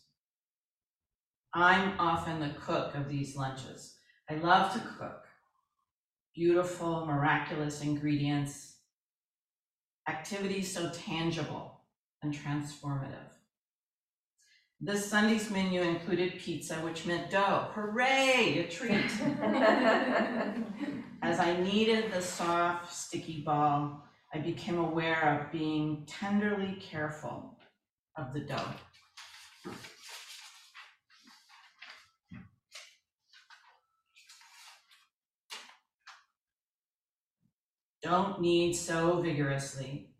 I'm 1.52 1.98
often 1.98 2.40
the 2.40 2.54
cook 2.60 2.94
of 2.94 3.08
these 3.08 3.36
lunches. 3.36 3.96
I 4.28 4.34
love 4.34 4.72
to 4.74 4.80
cook. 4.98 5.24
Beautiful, 6.34 7.06
miraculous 7.06 7.82
ingredients, 7.82 8.76
activities 10.08 10.72
so 10.72 10.90
tangible 10.90 11.80
and 12.22 12.32
transformative. 12.32 13.30
This 14.80 15.04
Sunday's 15.04 15.50
menu 15.50 15.82
included 15.82 16.38
pizza, 16.38 16.76
which 16.76 17.04
meant 17.04 17.30
dough. 17.30 17.68
Hooray, 17.74 18.64
a 18.64 18.68
treat. 18.70 19.10
As 21.22 21.38
I 21.38 21.60
kneaded 21.60 22.10
the 22.12 22.22
soft, 22.22 22.90
sticky 22.90 23.42
ball, 23.42 24.02
I 24.32 24.38
became 24.38 24.78
aware 24.78 25.40
of 25.40 25.52
being 25.52 26.04
tenderly 26.06 26.78
careful 26.80 27.58
of 28.16 28.32
the 28.32 28.40
dough. 28.40 28.74
Don't 38.02 38.40
knead 38.40 38.76
so 38.76 39.20
vigorously 39.20 40.10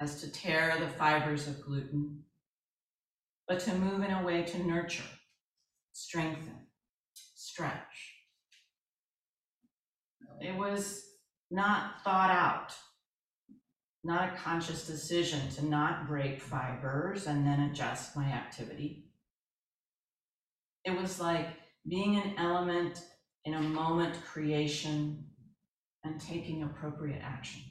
as 0.00 0.20
to 0.20 0.30
tear 0.30 0.76
the 0.78 0.88
fibers 0.88 1.48
of 1.48 1.60
gluten, 1.60 2.22
but 3.48 3.60
to 3.60 3.74
move 3.74 4.02
in 4.02 4.12
a 4.12 4.24
way 4.24 4.42
to 4.42 4.66
nurture, 4.66 5.02
strengthen, 5.92 6.66
stretch. 7.14 8.14
It 10.40 10.56
was 10.56 11.04
not 11.50 12.02
thought 12.04 12.30
out, 12.30 12.74
not 14.06 14.32
a 14.32 14.36
conscious 14.36 14.86
decision 14.86 15.48
to 15.50 15.66
not 15.66 16.06
break 16.06 16.40
fibers 16.40 17.26
and 17.26 17.44
then 17.44 17.60
adjust 17.60 18.16
my 18.16 18.26
activity. 18.26 19.04
It 20.84 20.96
was 20.96 21.18
like 21.18 21.48
being 21.88 22.16
an 22.16 22.34
element 22.38 23.02
in 23.44 23.54
a 23.54 23.60
moment 23.60 24.24
creation 24.24 25.24
and 26.04 26.20
taking 26.20 26.62
appropriate 26.62 27.20
action, 27.20 27.62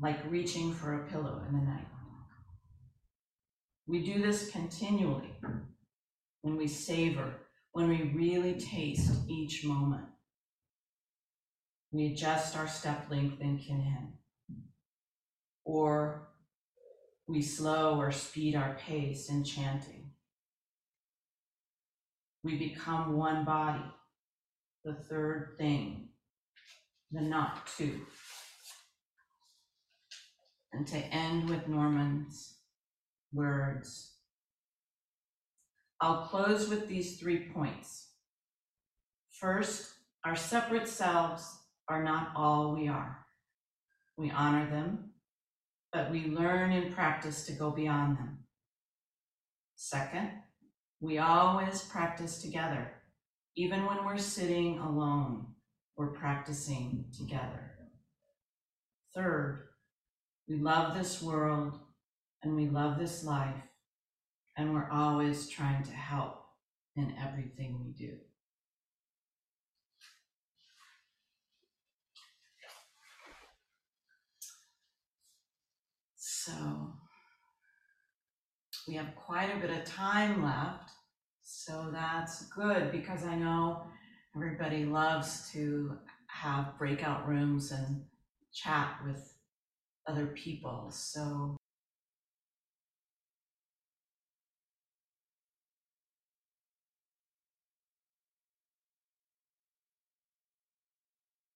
like 0.00 0.18
reaching 0.30 0.72
for 0.72 0.94
a 0.94 1.08
pillow 1.10 1.42
in 1.46 1.54
the 1.54 1.64
night. 1.64 1.86
We 3.86 4.02
do 4.02 4.22
this 4.22 4.50
continually 4.50 5.34
when 6.40 6.56
we 6.56 6.66
savor, 6.66 7.34
when 7.72 7.88
we 7.88 8.12
really 8.14 8.54
taste 8.54 9.12
each 9.28 9.64
moment. 9.64 10.04
We 11.92 12.12
adjust 12.12 12.56
our 12.56 12.68
step 12.68 13.10
length 13.10 13.40
in 13.40 13.58
Kinhin, 13.58 14.12
or 15.68 16.30
we 17.26 17.42
slow 17.42 18.00
or 18.00 18.10
speed 18.10 18.56
our 18.56 18.78
pace 18.86 19.28
in 19.28 19.44
chanting. 19.44 20.10
We 22.42 22.56
become 22.56 23.18
one 23.18 23.44
body, 23.44 23.84
the 24.82 24.94
third 24.94 25.56
thing 25.58 26.08
the 27.10 27.20
not 27.20 27.66
two. 27.76 28.00
And 30.72 30.86
to 30.88 30.96
end 30.96 31.48
with 31.48 31.68
Norman's 31.68 32.56
words. 33.32 34.14
I'll 36.00 36.26
close 36.26 36.68
with 36.68 36.86
these 36.86 37.18
three 37.18 37.50
points. 37.54 38.08
First, 39.32 39.92
our 40.24 40.36
separate 40.36 40.88
selves 40.88 41.44
are 41.88 42.02
not 42.02 42.32
all 42.36 42.74
we 42.74 42.88
are. 42.88 43.18
We 44.16 44.30
honor 44.30 44.68
them, 44.70 45.07
but 45.92 46.10
we 46.10 46.26
learn 46.26 46.72
in 46.72 46.92
practice 46.92 47.46
to 47.46 47.52
go 47.52 47.70
beyond 47.70 48.18
them. 48.18 48.38
Second, 49.76 50.30
we 51.00 51.18
always 51.18 51.82
practice 51.82 52.42
together, 52.42 52.90
even 53.56 53.86
when 53.86 54.04
we're 54.04 54.18
sitting 54.18 54.78
alone 54.78 55.46
we're 55.98 56.12
practicing 56.12 57.04
together. 57.18 57.72
Third, 59.14 59.64
we 60.46 60.56
love 60.56 60.96
this 60.96 61.20
world 61.20 61.76
and 62.44 62.54
we 62.54 62.68
love 62.68 63.00
this 63.00 63.24
life, 63.24 63.60
and 64.56 64.72
we're 64.72 64.88
always 64.90 65.48
trying 65.48 65.82
to 65.82 65.92
help 65.92 66.44
in 66.94 67.16
everything 67.20 67.80
we 67.84 67.90
do. 67.92 68.14
So 76.48 76.94
we 78.86 78.94
have 78.94 79.14
quite 79.16 79.54
a 79.54 79.60
bit 79.60 79.68
of 79.68 79.84
time 79.84 80.42
left, 80.42 80.90
so 81.42 81.90
that's 81.92 82.46
good 82.46 82.90
because 82.90 83.22
I 83.22 83.34
know 83.34 83.82
everybody 84.34 84.86
loves 84.86 85.50
to 85.52 85.98
have 86.28 86.78
breakout 86.78 87.28
rooms 87.28 87.70
and 87.70 88.02
chat 88.54 88.98
with 89.04 89.34
other 90.06 90.28
people. 90.28 90.86
So 90.90 91.54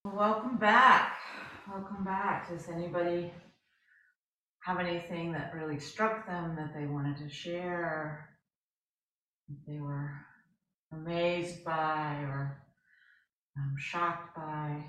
welcome 0.05 0.59
back. 0.59 1.16
Welcome 1.66 2.05
back. 2.05 2.50
Does 2.50 2.68
anybody 2.68 3.33
have 4.64 4.79
anything 4.79 5.33
that 5.33 5.53
really 5.55 5.79
struck 5.79 6.27
them 6.27 6.57
that 6.57 6.72
they 6.75 6.87
wanted 6.87 7.16
to 7.18 7.29
share? 7.29 8.29
They 9.66 9.79
were 9.79 10.12
amazed 10.92 11.64
by 11.64 12.18
or 12.22 12.59
I'm 13.57 13.77
shocked 13.79 14.35
by. 14.35 14.87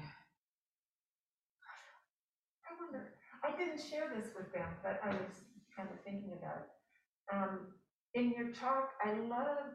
I 2.65 2.71
wonder, 2.79 3.05
I 3.43 3.55
didn't 3.57 3.81
share 3.81 4.11
this 4.15 4.29
with 4.35 4.51
them, 4.53 4.69
but 4.83 4.99
I 5.03 5.09
was 5.09 5.43
kind 5.75 5.89
of 5.89 5.99
thinking 6.05 6.33
about 6.37 6.57
it. 6.57 7.35
Um, 7.35 7.67
in 8.13 8.31
your 8.31 8.51
talk, 8.51 8.91
I 9.03 9.13
love 9.13 9.73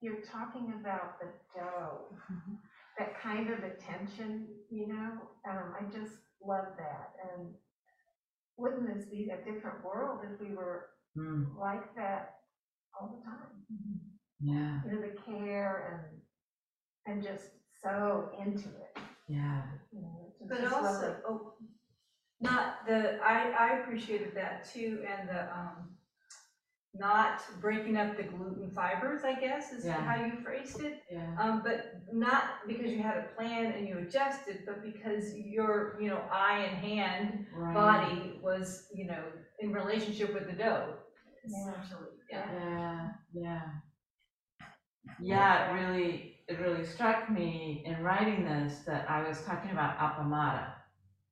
you're 0.00 0.20
talking 0.30 0.74
about 0.80 1.18
the 1.18 1.28
dough, 1.54 2.08
that 2.98 3.18
kind 3.22 3.50
of 3.50 3.64
attention, 3.64 4.46
you 4.70 4.86
know, 4.86 5.12
um, 5.48 5.72
I 5.80 5.84
just 5.90 6.12
love 6.44 6.66
that. 6.76 7.12
And 7.32 7.48
wouldn't 8.56 8.92
this 8.94 9.04
be 9.06 9.30
a 9.30 9.44
different 9.44 9.84
world 9.84 10.20
if 10.30 10.40
we 10.40 10.54
were 10.54 10.86
Mm, 11.16 11.56
like 11.56 11.94
that 11.94 12.34
all 13.00 13.06
the 13.16 13.24
time? 13.24 13.62
yeah, 14.40 14.80
You 14.84 14.90
know, 14.92 15.00
the 15.00 15.14
care 15.30 16.10
and, 17.06 17.14
and 17.14 17.22
just 17.22 17.50
so 17.80 18.30
into 18.44 18.68
it, 18.70 18.98
yeah. 19.28 19.62
you 19.92 20.00
know, 20.02 20.32
But 20.48 20.64
also, 20.72 21.14
oh, 21.28 21.54
not 22.40 22.84
the, 22.84 23.20
I, 23.22 23.52
I 23.56 23.78
appreciated 23.78 24.34
that 24.34 24.64
too, 24.64 25.04
and 25.08 25.28
the, 25.28 25.42
um, 25.56 25.90
not 26.96 27.42
breaking 27.60 27.96
up 27.96 28.16
the 28.16 28.22
gluten 28.22 28.70
fibers, 28.70 29.22
I 29.24 29.34
guess, 29.34 29.72
is 29.72 29.84
Yeah. 29.84 30.00
how 30.00 30.24
you 30.24 30.36
phrased 30.42 30.80
it. 30.80 31.02
Yeah. 31.10 31.34
Um, 31.38 31.62
but 31.64 32.02
not 32.12 32.44
because 32.68 32.92
you 32.92 33.02
had 33.02 33.16
a 33.18 33.22
plan 33.36 33.72
and 33.72 33.88
you 33.88 33.98
adjusted, 33.98 34.60
but 34.66 34.82
because 34.82 35.36
your, 35.36 35.98
you 36.00 36.08
know, 36.08 36.22
eye 36.30 36.58
and 36.68 36.76
hand 36.76 37.46
Right. 37.52 37.74
body 37.74 38.38
was, 38.42 38.88
you 38.94 39.06
know, 39.06 39.22
in 39.58 39.72
relationship 39.72 40.32
with 40.32 40.46
the 40.46 40.52
dough, 40.52 40.94
Yeah. 41.44 41.70
essentially, 41.72 42.10
yeah. 42.30 42.52
Yeah, 42.52 43.12
yeah. 43.32 43.62
Yeah, 45.20 45.70
it 45.70 45.80
really, 45.80 46.44
it 46.48 46.58
really 46.60 46.84
struck 46.84 47.30
me 47.30 47.82
in 47.86 48.02
writing 48.02 48.44
this 48.44 48.80
that 48.80 49.08
I 49.10 49.26
was 49.26 49.42
talking 49.44 49.70
about 49.70 49.98
appamada, 49.98 50.74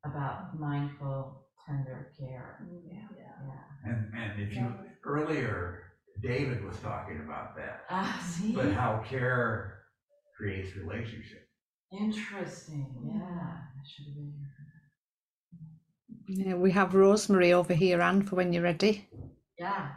about 0.05 0.59
mindful, 0.59 1.47
tender 1.67 2.13
care. 2.19 2.59
Yeah. 2.85 3.09
Yeah, 3.17 3.65
And, 3.85 4.15
and 4.15 4.15
And 4.33 4.41
if 4.43 4.55
you, 4.55 4.75
earlier, 5.05 5.83
David 6.23 6.65
was 6.65 6.77
talking 6.79 7.21
about 7.25 7.57
that, 7.57 7.85
Ah, 7.91 8.21
see? 8.25 8.53
but 8.53 8.73
how 8.73 9.03
care 9.09 9.79
creates 10.37 10.77
relationship. 10.77 11.49
Interesting, 11.93 12.87
yeah. 13.05 13.21
I 13.21 13.83
should 13.87 14.07
have 14.07 14.15
been 14.15 14.33
here. 14.39 14.49
Yeah, 16.47 16.55
we 16.55 16.71
have 16.73 16.95
Rosemary 16.95 17.53
over 17.53 17.75
here, 17.75 18.01
Anne, 18.01 18.23
for 18.23 18.37
when 18.37 18.53
you're 18.53 18.63
ready. 18.63 19.09
Yeah. 19.59 19.89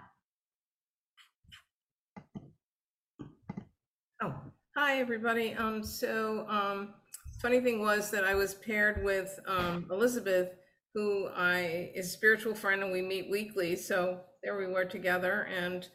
Oh, 4.22 4.34
hi, 4.76 5.00
everybody. 5.00 5.54
Um, 5.54 5.84
so, 5.84 6.46
um, 6.50 6.94
funny 7.42 7.60
thing 7.62 7.80
was 7.80 8.10
that 8.12 8.24
I 8.24 8.36
was 8.36 8.56
paired 8.56 9.04
with, 9.04 9.38
um, 9.48 9.88
Elizabeth, 9.92 10.50
who 10.96 11.28
I 11.36 11.92
is 11.94 12.08
a 12.08 12.10
spiritual 12.10 12.56
friend 12.56 12.82
and 12.82 12.92
we 12.92 13.04
meet 13.04 13.30
weekly. 13.30 13.76
So 13.76 14.22
there 14.44 14.58
we 14.58 14.66
were 14.66 14.86
together 14.86 15.48
and, 15.56 15.88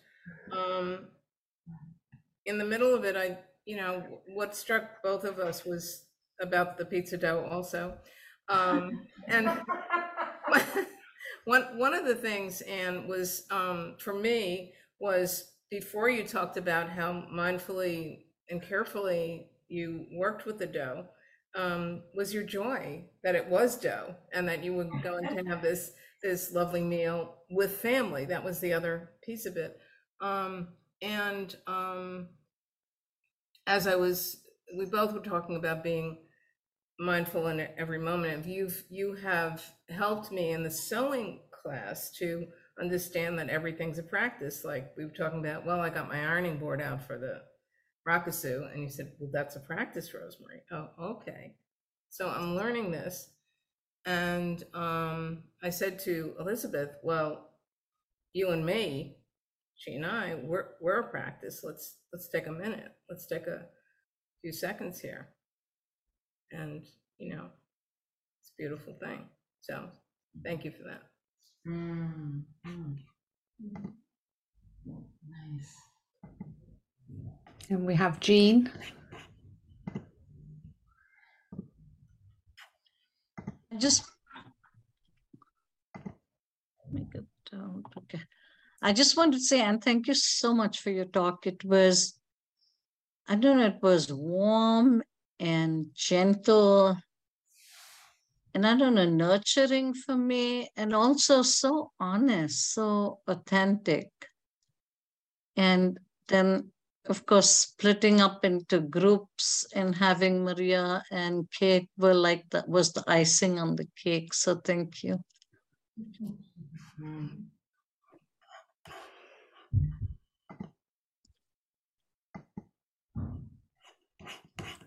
um, 0.52 1.08
in 2.46 2.58
the 2.58 2.64
middle 2.64 2.94
of 2.94 3.04
it, 3.04 3.16
I, 3.16 3.38
you 3.64 3.76
know, 3.76 4.20
what 4.26 4.56
struck 4.56 5.02
both 5.02 5.24
of 5.24 5.38
us 5.38 5.64
was 5.64 6.04
about 6.40 6.78
the 6.78 6.84
pizza 6.84 7.16
dough 7.16 7.46
also. 7.50 7.98
Um, 8.48 9.06
and 9.28 9.48
one 11.44 11.78
one 11.78 11.94
of 11.94 12.04
the 12.04 12.14
things, 12.14 12.62
and 12.62 13.08
was 13.08 13.46
um, 13.50 13.96
for 13.98 14.14
me 14.14 14.74
was 14.98 15.52
before 15.70 16.08
you 16.08 16.24
talked 16.24 16.56
about 16.56 16.90
how 16.90 17.24
mindfully 17.32 18.24
and 18.50 18.60
carefully 18.60 19.50
you 19.68 20.06
worked 20.12 20.46
with 20.46 20.58
the 20.58 20.66
dough, 20.66 21.06
um, 21.54 22.02
was 22.14 22.32
your 22.32 22.44
joy 22.44 23.04
that 23.22 23.34
it 23.34 23.46
was 23.48 23.76
dough 23.76 24.14
and 24.32 24.48
that 24.48 24.62
you 24.62 24.74
were 24.74 24.88
going 25.02 25.26
to 25.28 25.44
have 25.48 25.62
this 25.62 25.92
this 26.22 26.52
lovely 26.52 26.82
meal 26.82 27.36
with 27.50 27.78
family. 27.78 28.26
That 28.26 28.44
was 28.44 28.60
the 28.60 28.74
other 28.74 29.10
piece 29.22 29.46
of 29.46 29.56
it. 29.56 29.78
Um, 30.20 30.68
and 31.00 31.54
um, 31.66 32.28
as 33.66 33.86
I 33.86 33.96
was, 33.96 34.42
we 34.76 34.84
both 34.84 35.12
were 35.14 35.20
talking 35.20 35.56
about 35.56 35.82
being 35.82 36.18
mindful 36.98 37.46
in 37.46 37.66
every 37.78 37.98
moment 37.98 38.38
of 38.38 38.46
you've 38.46 38.84
you 38.90 39.14
have 39.14 39.64
helped 39.88 40.30
me 40.30 40.52
in 40.52 40.62
the 40.62 40.70
sewing 40.70 41.40
class 41.62 42.10
to 42.10 42.46
understand 42.78 43.38
that 43.38 43.48
everything's 43.48 43.98
a 43.98 44.02
practice 44.02 44.64
like 44.66 44.92
we 44.98 45.04
were 45.06 45.10
talking 45.10 45.40
about 45.40 45.64
well 45.64 45.80
i 45.80 45.88
got 45.88 46.08
my 46.08 46.20
ironing 46.20 46.58
board 46.58 46.80
out 46.80 47.02
for 47.06 47.16
the 47.18 47.40
rakusu 48.10 48.72
and 48.72 48.82
you 48.82 48.90
said 48.90 49.12
well 49.18 49.30
that's 49.32 49.56
a 49.56 49.60
practice 49.60 50.12
rosemary. 50.14 50.62
Oh 50.70 50.88
okay. 51.12 51.54
So 52.10 52.28
i'm 52.28 52.56
learning 52.56 52.90
this 52.90 53.30
and 54.06 54.64
um, 54.74 55.44
i 55.62 55.70
said 55.70 55.98
to 56.00 56.34
elizabeth 56.40 56.90
well 57.02 57.50
you 58.32 58.50
and 58.50 58.64
me 58.64 59.16
she 59.80 59.94
and 59.94 60.04
i 60.04 60.34
we're, 60.34 60.66
we're 60.80 61.00
a 61.00 61.08
practice. 61.08 61.62
Let's 61.64 61.96
let's 62.12 62.28
take 62.28 62.46
a 62.46 62.52
minute. 62.52 62.92
Let's 63.08 63.26
take 63.26 63.46
a 63.46 63.66
few 64.42 64.52
seconds 64.52 65.00
here. 65.00 65.30
And 66.52 66.84
you 67.18 67.34
know 67.34 67.46
it's 68.40 68.50
a 68.50 68.56
beautiful 68.58 68.94
thing. 69.00 69.24
So 69.62 69.88
thank 70.44 70.64
you 70.64 70.70
for 70.70 70.84
that. 70.84 71.02
Mm, 71.66 72.42
mm. 72.66 72.96
Nice. 74.84 75.76
And 77.70 77.86
we 77.86 77.94
have 77.94 78.18
Jean. 78.18 78.68
I 83.72 83.76
just 83.78 84.04
make 86.92 87.14
it. 87.14 87.24
Okay. 87.96 88.20
I 88.82 88.92
just 88.92 89.16
wanted 89.16 89.34
to 89.34 89.40
say, 89.40 89.60
and 89.60 89.82
thank 89.82 90.08
you 90.08 90.14
so 90.14 90.52
much 90.52 90.80
for 90.80 90.90
your 90.90 91.04
talk. 91.04 91.46
It 91.46 91.64
was, 91.64 92.18
I 93.28 93.36
don't 93.36 93.58
know, 93.58 93.66
it 93.66 93.82
was 93.82 94.12
warm 94.12 95.02
and 95.38 95.86
gentle. 95.94 96.96
And 98.52 98.66
I 98.66 98.76
don't 98.76 98.94
know, 98.94 99.08
nurturing 99.08 99.94
for 99.94 100.16
me, 100.16 100.70
and 100.76 100.92
also 100.92 101.42
so 101.42 101.92
honest, 102.00 102.74
so 102.74 103.20
authentic. 103.28 104.08
And 105.56 105.98
then, 106.26 106.72
of 107.08 107.26
course, 107.26 107.50
splitting 107.50 108.20
up 108.20 108.44
into 108.44 108.80
groups 108.80 109.66
and 109.74 109.94
having 109.94 110.44
Maria 110.44 111.02
and 111.10 111.50
Kate 111.50 111.88
were 111.96 112.14
like 112.14 112.48
that 112.50 112.68
was 112.68 112.92
the 112.92 113.04
icing 113.06 113.58
on 113.58 113.76
the 113.76 113.88
cake. 113.96 114.34
So 114.34 114.56
thank 114.56 115.02
you. 115.02 115.18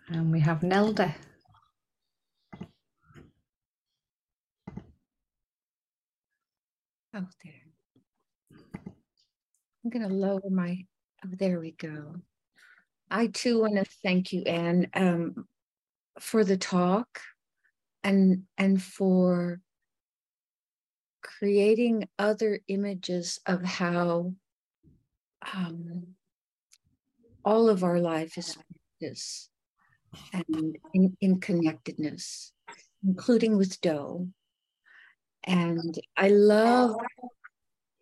And 0.10 0.32
we 0.32 0.40
have 0.42 0.62
Nelda. 0.64 1.16
Oh, 7.16 7.28
there. 7.44 7.54
I'm 9.84 9.90
going 9.90 10.08
to 10.08 10.14
lower 10.14 10.50
my, 10.50 10.86
oh, 11.26 11.30
there 11.32 11.60
we 11.60 11.72
go. 11.72 12.16
I 13.10 13.28
too 13.28 13.62
want 13.62 13.76
to 13.76 13.86
thank 14.04 14.34
you, 14.34 14.42
Anne, 14.44 14.88
um, 14.94 15.48
for 16.20 16.44
the 16.44 16.58
talk 16.58 17.20
and 18.04 18.44
and 18.58 18.82
for 18.82 19.62
creating 21.22 22.08
other 22.20 22.60
images 22.68 23.40
of 23.46 23.64
how 23.64 24.34
um, 25.54 26.08
all 27.46 27.70
of 27.70 27.84
our 27.84 28.00
life 28.00 28.38
is 28.38 28.58
this 29.00 29.50
and 30.34 30.78
in, 30.94 31.18
in 31.22 31.40
connectedness, 31.40 32.52
including 33.06 33.58
with 33.58 33.80
dough. 33.82 34.28
And 35.46 35.98
I 36.16 36.30
love, 36.30 36.96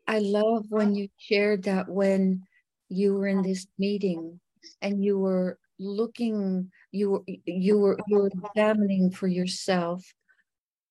I 0.07 0.19
love 0.19 0.65
when 0.69 0.95
you 0.95 1.07
shared 1.17 1.63
that 1.63 1.89
when 1.89 2.43
you 2.91 3.15
were 3.15 3.27
in 3.27 3.41
this 3.41 3.67
meeting 3.79 4.39
and 4.81 5.03
you 5.03 5.17
were 5.17 5.57
looking, 5.79 6.71
you 6.91 7.09
were 7.11 7.23
you 7.27 7.79
were 7.79 7.97
you 8.07 8.17
were 8.17 8.27
examining 8.27 9.11
for 9.11 9.27
yourself 9.27 10.13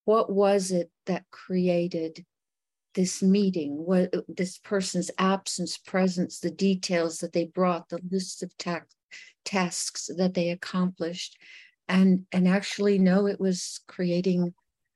what 0.04 0.32
was 0.32 0.70
it 0.70 0.90
that 1.06 1.24
created 1.30 2.24
this 2.94 3.22
meeting, 3.22 3.76
what 3.86 4.12
this 4.26 4.58
person's 4.58 5.10
absence, 5.18 5.78
presence, 5.78 6.40
the 6.40 6.50
details 6.50 7.18
that 7.18 7.32
they 7.32 7.44
brought, 7.44 7.88
the 7.88 8.00
list 8.10 8.42
of 8.42 8.56
ta- 8.58 8.82
tasks 9.44 10.10
that 10.16 10.34
they 10.34 10.50
accomplished, 10.50 11.36
and 11.88 12.26
and 12.32 12.48
actually 12.48 12.98
know 12.98 13.26
it 13.26 13.40
was 13.40 13.80
creating 13.86 14.52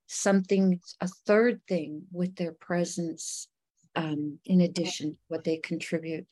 something, 0.07 0.81
a 1.01 1.09
third 1.27 1.61
thing 1.69 2.03
with 2.13 2.35
their 2.37 2.53
presence, 2.53 3.49
um, 3.95 4.39
in 4.45 4.61
addition 4.61 5.17
what 5.29 5.45
they 5.45 5.59
contribute. 5.59 6.27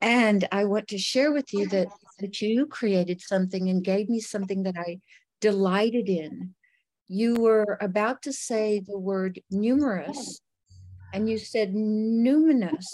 And 0.00 0.48
I 0.50 0.64
want 0.64 0.88
to 0.88 0.98
share 0.98 1.32
with 1.32 1.52
you 1.52 1.66
that 1.68 1.88
that 2.18 2.40
you 2.40 2.66
created 2.66 3.20
something 3.20 3.68
and 3.68 3.82
gave 3.82 4.08
me 4.08 4.20
something 4.20 4.62
that 4.64 4.76
I 4.76 5.00
delighted 5.40 6.08
in. 6.08 6.54
You 7.08 7.34
were 7.34 7.78
about 7.80 8.22
to 8.22 8.32
say 8.32 8.80
the 8.86 8.98
word 8.98 9.40
numerous, 9.50 10.40
and 11.12 11.28
you 11.28 11.38
said 11.38 11.72
numinous. 11.72 12.86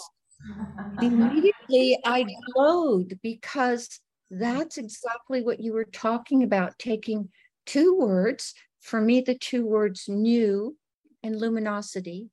Immediately 1.01 1.99
I 2.05 2.25
glowed 2.53 3.19
because 3.21 3.99
that's 4.31 4.77
exactly 4.77 5.43
what 5.43 5.59
you 5.59 5.73
were 5.73 5.85
talking 5.85 6.43
about 6.43 6.79
taking 6.79 7.29
two 7.65 7.95
words, 7.95 8.53
for 8.81 8.99
me, 8.99 9.21
the 9.21 9.35
two 9.35 9.65
words 9.65 10.05
new 10.07 10.75
and 11.21 11.39
luminosity. 11.39 12.29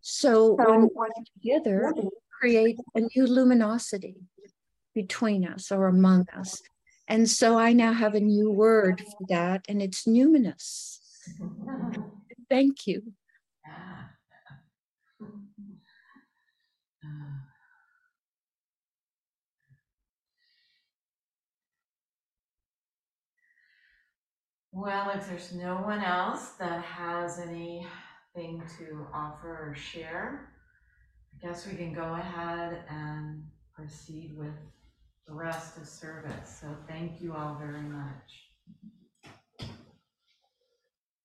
So 0.00 0.54
when 0.54 0.82
we 0.82 0.88
together 1.42 1.92
create 2.40 2.76
a 2.94 3.00
new 3.00 3.26
luminosity 3.26 4.16
between 4.94 5.46
us 5.46 5.70
or 5.70 5.86
among 5.86 6.26
us. 6.36 6.62
And 7.08 7.28
so 7.28 7.58
I 7.58 7.72
now 7.72 7.92
have 7.92 8.14
a 8.14 8.20
new 8.20 8.50
word 8.50 9.00
for 9.00 9.26
that, 9.28 9.64
and 9.68 9.82
it's 9.82 10.04
numinous. 10.06 10.98
Thank 12.48 12.86
you. 12.86 13.14
Well, 24.72 25.10
if 25.10 25.28
there's 25.28 25.52
no 25.52 25.76
one 25.76 26.02
else 26.02 26.52
that 26.52 26.82
has 26.84 27.38
anything 27.38 28.62
to 28.78 29.06
offer 29.12 29.70
or 29.70 29.74
share, 29.74 30.49
Guess 31.42 31.66
we 31.66 31.74
can 31.74 31.94
go 31.94 32.14
ahead 32.14 32.84
and 32.90 33.42
proceed 33.74 34.36
with 34.36 34.52
the 35.26 35.32
rest 35.32 35.78
of 35.78 35.86
service. 35.86 36.58
So 36.60 36.66
thank 36.86 37.22
you 37.22 37.34
all 37.34 37.56
very 37.58 37.80
much. 37.80 38.39